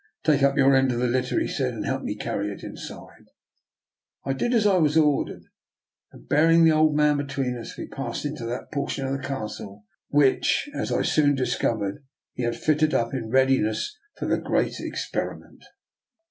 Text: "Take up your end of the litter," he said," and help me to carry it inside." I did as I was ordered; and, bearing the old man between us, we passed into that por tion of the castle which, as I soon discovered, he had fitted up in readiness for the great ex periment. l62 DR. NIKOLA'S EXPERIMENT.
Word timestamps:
"Take 0.25 0.41
up 0.41 0.57
your 0.57 0.75
end 0.75 0.91
of 0.91 0.97
the 0.97 1.05
litter," 1.05 1.39
he 1.39 1.47
said," 1.47 1.73
and 1.75 1.85
help 1.85 2.01
me 2.01 2.15
to 2.15 2.23
carry 2.23 2.49
it 2.51 2.63
inside." 2.63 3.25
I 4.25 4.33
did 4.33 4.51
as 4.51 4.65
I 4.65 4.77
was 4.77 4.97
ordered; 4.97 5.43
and, 6.11 6.27
bearing 6.27 6.63
the 6.63 6.71
old 6.71 6.95
man 6.95 7.17
between 7.17 7.55
us, 7.55 7.77
we 7.77 7.87
passed 7.87 8.25
into 8.25 8.43
that 8.47 8.71
por 8.71 8.89
tion 8.89 9.05
of 9.05 9.11
the 9.11 9.19
castle 9.27 9.85
which, 10.09 10.67
as 10.73 10.91
I 10.91 11.03
soon 11.03 11.35
discovered, 11.35 12.03
he 12.33 12.41
had 12.41 12.55
fitted 12.55 12.95
up 12.95 13.13
in 13.13 13.29
readiness 13.29 13.95
for 14.17 14.25
the 14.25 14.39
great 14.39 14.79
ex 14.81 15.07
periment. 15.07 15.11
l62 15.11 15.11
DR. 15.11 15.37
NIKOLA'S 15.37 15.37
EXPERIMENT. 15.37 15.63